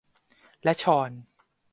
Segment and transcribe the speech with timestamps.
[0.63, 1.11] และฌอน